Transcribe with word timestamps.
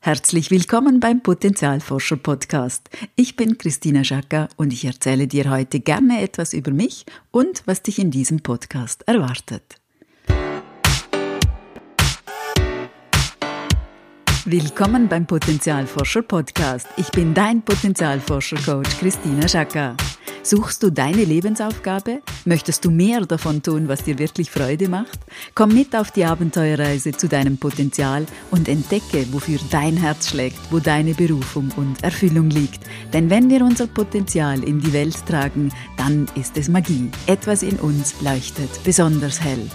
Herzlich 0.00 0.52
willkommen 0.52 1.00
beim 1.00 1.24
Potenzialforscher 1.24 2.16
Podcast. 2.16 2.88
Ich 3.16 3.34
bin 3.34 3.58
Christina 3.58 4.04
Schacker 4.04 4.48
und 4.56 4.72
ich 4.72 4.84
erzähle 4.84 5.26
dir 5.26 5.50
heute 5.50 5.80
gerne 5.80 6.22
etwas 6.22 6.52
über 6.52 6.70
mich 6.70 7.04
und 7.32 7.62
was 7.66 7.82
dich 7.82 7.98
in 7.98 8.12
diesem 8.12 8.40
Podcast 8.40 9.02
erwartet. 9.08 9.80
Willkommen 14.44 15.08
beim 15.08 15.26
Potenzialforscher 15.26 16.22
Podcast. 16.22 16.86
Ich 16.96 17.10
bin 17.10 17.34
dein 17.34 17.60
Potenzialforscher 17.62 18.56
Coach 18.64 19.00
Christina 19.00 19.48
Schacker. 19.48 19.96
Suchst 20.48 20.82
du 20.82 20.88
deine 20.88 21.24
Lebensaufgabe? 21.24 22.22
Möchtest 22.46 22.82
du 22.82 22.90
mehr 22.90 23.20
davon 23.26 23.62
tun, 23.62 23.86
was 23.86 24.04
dir 24.04 24.18
wirklich 24.18 24.50
Freude 24.50 24.88
macht? 24.88 25.18
Komm 25.54 25.74
mit 25.74 25.94
auf 25.94 26.10
die 26.10 26.24
Abenteuerreise 26.24 27.12
zu 27.12 27.28
deinem 27.28 27.58
Potenzial 27.58 28.24
und 28.50 28.66
entdecke, 28.66 29.26
wofür 29.30 29.58
dein 29.70 29.98
Herz 29.98 30.30
schlägt, 30.30 30.56
wo 30.70 30.78
deine 30.78 31.12
Berufung 31.12 31.70
und 31.76 32.02
Erfüllung 32.02 32.48
liegt. 32.48 32.80
Denn 33.12 33.28
wenn 33.28 33.50
wir 33.50 33.60
unser 33.60 33.88
Potenzial 33.88 34.64
in 34.64 34.80
die 34.80 34.94
Welt 34.94 35.26
tragen, 35.26 35.70
dann 35.98 36.26
ist 36.34 36.56
es 36.56 36.70
Magie. 36.70 37.10
Etwas 37.26 37.62
in 37.62 37.76
uns 37.76 38.14
leuchtet 38.22 38.70
besonders 38.84 39.42
hell. 39.42 39.68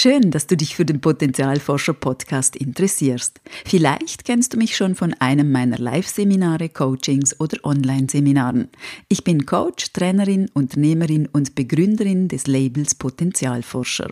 Schön, 0.00 0.30
dass 0.30 0.46
du 0.46 0.56
dich 0.56 0.76
für 0.76 0.84
den 0.84 1.00
Potenzialforscher 1.00 1.92
Podcast 1.92 2.54
interessierst. 2.54 3.40
Vielleicht 3.64 4.24
kennst 4.24 4.54
du 4.54 4.56
mich 4.56 4.76
schon 4.76 4.94
von 4.94 5.12
einem 5.14 5.50
meiner 5.50 5.76
Live-Seminare, 5.76 6.68
Coachings 6.68 7.40
oder 7.40 7.58
Online-Seminaren. 7.64 8.68
Ich 9.08 9.24
bin 9.24 9.44
Coach, 9.44 9.92
Trainerin, 9.92 10.50
Unternehmerin 10.54 11.26
und 11.26 11.56
Begründerin 11.56 12.28
des 12.28 12.46
Labels 12.46 12.94
Potenzialforscher. 12.94 14.10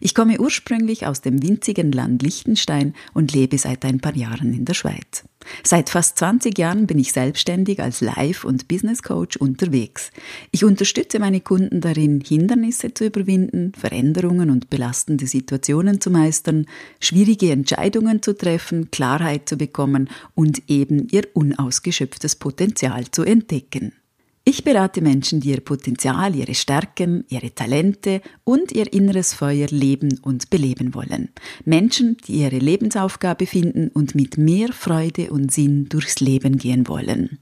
Ich 0.00 0.14
komme 0.14 0.40
ursprünglich 0.40 1.06
aus 1.06 1.20
dem 1.20 1.42
winzigen 1.42 1.92
Land 1.92 2.22
Liechtenstein 2.22 2.94
und 3.12 3.32
lebe 3.32 3.58
seit 3.58 3.84
ein 3.84 4.00
paar 4.00 4.14
Jahren 4.14 4.52
in 4.54 4.64
der 4.64 4.74
Schweiz. 4.74 5.24
Seit 5.62 5.90
fast 5.90 6.18
20 6.18 6.56
Jahren 6.58 6.86
bin 6.86 6.98
ich 6.98 7.12
selbstständig 7.12 7.80
als 7.80 8.00
Life- 8.00 8.46
und 8.46 8.68
Business 8.68 9.02
Coach 9.02 9.36
unterwegs. 9.36 10.10
Ich 10.50 10.64
unterstütze 10.64 11.18
meine 11.18 11.40
Kunden 11.40 11.80
darin, 11.80 12.20
Hindernisse 12.20 12.94
zu 12.94 13.06
überwinden, 13.06 13.72
Veränderungen 13.76 14.50
und 14.50 14.70
belastende 14.70 15.26
Situationen 15.26 16.00
zu 16.00 16.10
meistern, 16.10 16.66
schwierige 17.00 17.50
Entscheidungen 17.50 18.22
zu 18.22 18.36
treffen, 18.36 18.90
Klarheit 18.90 19.48
zu 19.48 19.56
bekommen 19.56 20.08
und 20.34 20.62
eben 20.68 21.08
ihr 21.10 21.28
unausgeschöpftes 21.34 22.36
Potenzial 22.36 23.10
zu 23.10 23.22
entdecken. 23.22 23.92
Ich 24.46 24.62
berate 24.62 25.00
Menschen, 25.00 25.40
die 25.40 25.52
ihr 25.52 25.62
Potenzial, 25.62 26.36
ihre 26.36 26.54
Stärken, 26.54 27.24
ihre 27.30 27.54
Talente 27.54 28.20
und 28.44 28.72
ihr 28.72 28.92
inneres 28.92 29.32
Feuer 29.32 29.68
leben 29.68 30.18
und 30.20 30.50
beleben 30.50 30.94
wollen. 30.94 31.30
Menschen, 31.64 32.18
die 32.26 32.42
ihre 32.42 32.58
Lebensaufgabe 32.58 33.46
finden 33.46 33.88
und 33.88 34.14
mit 34.14 34.36
mehr 34.36 34.70
Freude 34.74 35.30
und 35.30 35.50
Sinn 35.50 35.88
durchs 35.88 36.20
Leben 36.20 36.58
gehen 36.58 36.86
wollen. 36.88 37.38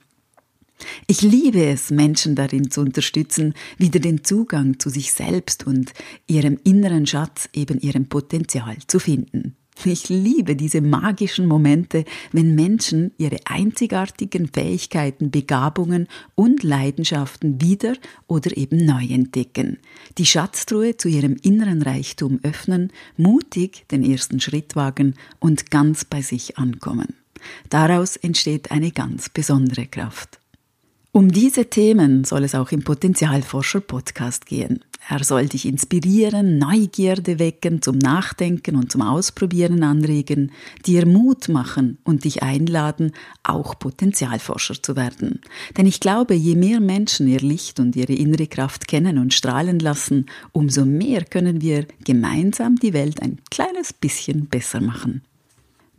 Ich 1.09 1.23
liebe 1.23 1.65
es, 1.65 1.91
Menschen 1.91 2.37
darin 2.37 2.71
zu 2.71 2.81
unterstützen, 2.81 3.55
wieder 3.79 3.99
den 3.99 4.23
Zugang 4.23 4.79
zu 4.79 4.89
sich 4.89 5.13
selbst 5.13 5.67
und 5.67 5.93
ihrem 6.29 6.59
inneren 6.63 7.07
Schatz, 7.07 7.49
eben 7.53 7.81
ihrem 7.81 8.09
Potenzial 8.09 8.77
zu 8.87 9.01
finden. 9.01 9.57
Ich 9.85 10.09
liebe 10.09 10.55
diese 10.55 10.81
magischen 10.81 11.47
Momente, 11.47 12.05
wenn 12.31 12.55
Menschen 12.55 13.13
ihre 13.19 13.39
einzigartigen 13.47 14.49
Fähigkeiten, 14.49 15.31
Begabungen 15.31 16.09
und 16.35 16.63
Leidenschaften 16.63 17.61
wieder 17.61 17.95
oder 18.29 18.57
eben 18.57 18.85
neu 18.85 19.05
entdecken, 19.07 19.79
die 20.19 20.27
Schatztruhe 20.27 20.97
zu 20.97 21.09
ihrem 21.09 21.37
inneren 21.43 21.83
Reichtum 21.83 22.39
öffnen, 22.43 22.93
mutig 23.17 23.85
den 23.91 24.05
ersten 24.05 24.41
Schritt 24.41 24.77
wagen 24.77 25.15
und 25.41 25.71
ganz 25.71 26.05
bei 26.05 26.23
sich 26.23 26.59
ankommen. 26.59 27.15
Daraus 27.69 28.17
entsteht 28.17 28.71
eine 28.71 28.93
ganz 28.93 29.29
besondere 29.31 29.87
Kraft. 29.87 30.42
Um 31.15 31.31
diese 31.31 31.67
Themen 31.67 32.25
soll 32.25 32.43
es 32.43 32.55
auch 32.55 32.73
im 32.73 32.85
Potenzialforscher 32.85 33.81
Podcast 33.81 34.47
gehen. 34.47 34.83
Er 35.11 35.23
soll 35.23 35.45
dich 35.45 35.67
inspirieren, 35.67 36.57
Neugierde 36.57 37.39
wecken, 37.39 37.83
zum 37.83 37.99
Nachdenken 37.99 38.77
und 38.77 38.91
zum 38.91 39.03
Ausprobieren 39.03 39.83
anregen, 39.83 40.53
dir 40.87 41.05
Mut 41.05 41.51
machen 41.51 41.99
und 42.05 42.25
dich 42.25 42.43
einladen, 42.43 43.13
auch 43.43 43.79
Potenzialforscher 43.79 44.83
zu 44.83 44.97
werden. 44.97 45.43
Denn 45.77 45.85
ich 45.85 46.01
glaube, 46.01 46.33
je 46.33 46.55
mehr 46.55 46.81
Menschen 46.81 47.29
ihr 47.29 47.41
Licht 47.41 47.79
und 47.79 47.95
ihre 47.95 48.15
innere 48.15 48.47
Kraft 48.47 48.89
kennen 48.89 49.19
und 49.19 49.35
strahlen 49.35 49.81
lassen, 49.81 50.25
umso 50.53 50.87
mehr 50.87 51.27
können 51.27 51.61
wir 51.61 51.87
gemeinsam 52.05 52.77
die 52.77 52.95
Welt 52.95 53.21
ein 53.21 53.39
kleines 53.51 53.93
bisschen 53.93 54.47
besser 54.47 54.81
machen. 54.81 55.21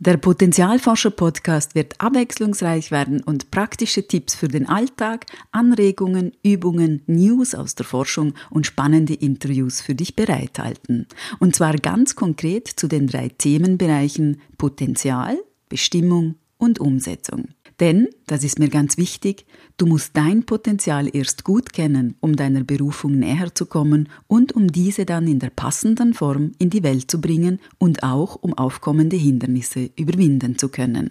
Der 0.04 0.18
Potenzialforscher-Podcast 0.18 1.74
wird 1.74 1.98
abwechslungsreich 1.98 2.90
werden 2.90 3.22
und 3.22 3.50
praktische 3.50 4.06
Tipps 4.06 4.34
für 4.34 4.48
den 4.48 4.68
Alltag, 4.68 5.24
Anregungen, 5.50 6.32
Übungen, 6.42 7.00
News 7.06 7.54
aus 7.54 7.74
der 7.74 7.86
Forschung 7.86 8.34
und 8.50 8.66
spannende 8.66 9.14
Interviews 9.14 9.80
für 9.80 9.94
dich 9.94 10.14
bereithalten. 10.14 11.06
Und 11.38 11.56
zwar 11.56 11.78
ganz 11.78 12.16
konkret 12.16 12.68
zu 12.68 12.86
den 12.86 13.06
drei 13.06 13.30
Themenbereichen 13.30 14.42
Potenzial, 14.58 15.38
Bestimmung 15.70 16.34
und 16.58 16.80
Umsetzung. 16.80 17.48
Denn, 17.84 18.08
das 18.26 18.44
ist 18.44 18.58
mir 18.58 18.70
ganz 18.70 18.96
wichtig, 18.96 19.44
du 19.76 19.84
musst 19.84 20.16
dein 20.16 20.44
Potenzial 20.44 21.14
erst 21.14 21.44
gut 21.44 21.74
kennen, 21.74 22.14
um 22.20 22.34
deiner 22.34 22.64
Berufung 22.64 23.18
näher 23.18 23.54
zu 23.54 23.66
kommen 23.66 24.08
und 24.26 24.52
um 24.52 24.68
diese 24.68 25.04
dann 25.04 25.26
in 25.26 25.38
der 25.38 25.50
passenden 25.50 26.14
Form 26.14 26.52
in 26.58 26.70
die 26.70 26.82
Welt 26.82 27.10
zu 27.10 27.20
bringen 27.20 27.60
und 27.76 28.02
auch 28.02 28.36
um 28.36 28.54
aufkommende 28.54 29.16
Hindernisse 29.16 29.90
überwinden 29.96 30.56
zu 30.56 30.70
können. 30.70 31.10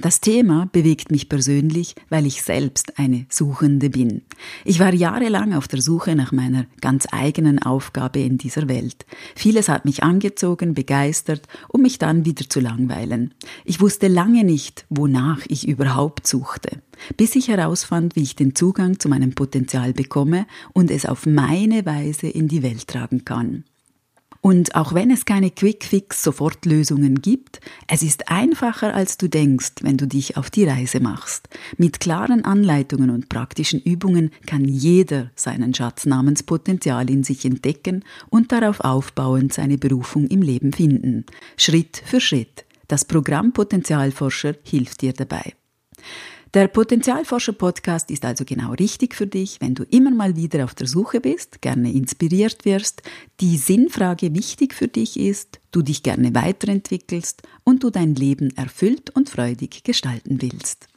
Das 0.00 0.22
Thema 0.22 0.66
bewegt 0.72 1.10
mich 1.10 1.28
persönlich, 1.28 1.94
weil 2.08 2.24
ich 2.24 2.40
selbst 2.42 2.98
eine 2.98 3.26
Suchende 3.28 3.90
bin. 3.90 4.22
Ich 4.64 4.80
war 4.80 4.94
jahrelang 4.94 5.52
auf 5.52 5.68
der 5.68 5.82
Suche 5.82 6.16
nach 6.16 6.32
meiner 6.32 6.64
ganz 6.80 7.06
eigenen 7.12 7.58
Aufgabe 7.58 8.20
in 8.20 8.38
dieser 8.38 8.66
Welt. 8.66 9.04
Vieles 9.34 9.68
hat 9.68 9.84
mich 9.84 10.02
angezogen, 10.02 10.72
begeistert, 10.72 11.42
um 11.68 11.82
mich 11.82 11.98
dann 11.98 12.24
wieder 12.24 12.48
zu 12.48 12.60
langweilen. 12.60 13.34
Ich 13.66 13.82
wusste 13.82 14.08
lange 14.08 14.42
nicht, 14.42 14.86
wonach 14.88 15.40
ich 15.48 15.68
überhaupt 15.68 16.26
suchte, 16.26 16.80
bis 17.18 17.36
ich 17.36 17.48
herausfand, 17.48 18.16
wie 18.16 18.22
ich 18.22 18.36
den 18.36 18.54
Zugang 18.54 18.98
zu 18.98 19.10
meinem 19.10 19.34
Potenzial 19.34 19.92
bekomme 19.92 20.46
und 20.72 20.90
es 20.90 21.04
auf 21.04 21.26
meine 21.26 21.84
Weise 21.84 22.26
in 22.26 22.48
die 22.48 22.62
Welt 22.62 22.88
tragen 22.88 23.26
kann. 23.26 23.64
Und 24.42 24.74
auch 24.74 24.94
wenn 24.94 25.10
es 25.10 25.26
keine 25.26 25.50
Quick-Fix-Sofortlösungen 25.50 27.20
gibt, 27.20 27.60
es 27.86 28.02
ist 28.02 28.30
einfacher, 28.30 28.94
als 28.94 29.18
du 29.18 29.28
denkst, 29.28 29.82
wenn 29.82 29.98
du 29.98 30.06
dich 30.06 30.38
auf 30.38 30.48
die 30.50 30.64
Reise 30.64 31.00
machst. 31.00 31.48
Mit 31.76 32.00
klaren 32.00 32.44
Anleitungen 32.44 33.10
und 33.10 33.28
praktischen 33.28 33.80
Übungen 33.82 34.30
kann 34.46 34.64
jeder 34.64 35.30
seinen 35.34 35.74
Schatz 35.74 36.06
namens 36.06 36.42
Potenzial 36.42 37.10
in 37.10 37.22
sich 37.22 37.44
entdecken 37.44 38.02
und 38.30 38.50
darauf 38.50 38.80
aufbauend 38.80 39.52
seine 39.52 39.76
Berufung 39.76 40.26
im 40.28 40.40
Leben 40.40 40.72
finden. 40.72 41.26
Schritt 41.58 42.02
für 42.04 42.20
Schritt. 42.20 42.64
Das 42.88 43.04
Programm 43.04 43.52
Potenzialforscher 43.52 44.54
hilft 44.64 45.02
dir 45.02 45.12
dabei. 45.12 45.52
Der 46.52 46.66
Potenzialforscher 46.66 47.52
Podcast 47.52 48.10
ist 48.10 48.24
also 48.24 48.44
genau 48.44 48.72
richtig 48.72 49.14
für 49.14 49.28
dich, 49.28 49.60
wenn 49.60 49.76
du 49.76 49.84
immer 49.84 50.10
mal 50.10 50.34
wieder 50.34 50.64
auf 50.64 50.74
der 50.74 50.88
Suche 50.88 51.20
bist, 51.20 51.62
gerne 51.62 51.92
inspiriert 51.92 52.64
wirst, 52.64 53.02
die 53.38 53.56
Sinnfrage 53.56 54.34
wichtig 54.34 54.74
für 54.74 54.88
dich 54.88 55.16
ist, 55.16 55.60
du 55.70 55.82
dich 55.82 56.02
gerne 56.02 56.34
weiterentwickelst 56.34 57.42
und 57.62 57.84
du 57.84 57.90
dein 57.90 58.16
Leben 58.16 58.50
erfüllt 58.56 59.10
und 59.10 59.30
freudig 59.30 59.84
gestalten 59.84 60.42
willst. 60.42 60.88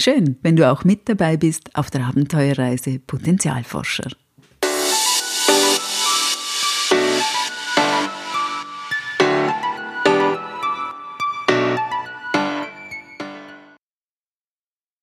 Schön, 0.00 0.36
wenn 0.42 0.56
du 0.56 0.68
auch 0.70 0.84
mit 0.84 1.08
dabei 1.08 1.36
bist 1.36 1.76
auf 1.76 1.90
der 1.90 2.06
Abenteuerreise 2.06 2.98
Potenzialforscher. 2.98 4.10